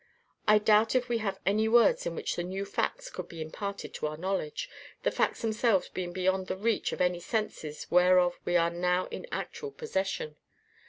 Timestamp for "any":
1.45-1.67, 7.01-7.19